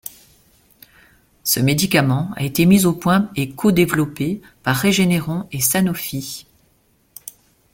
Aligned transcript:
Ce 1.43 1.59
médicament 1.59 2.31
a 2.35 2.41
été 2.41 2.65
mis 2.65 2.87
au 2.87 2.93
point 2.93 3.21
par 3.21 3.31
et 3.35 3.51
codéveloppé 3.51 4.41
par 4.63 4.81
Regeneron 4.81 5.45
et 5.51 5.61
Sanofi. 5.61 6.47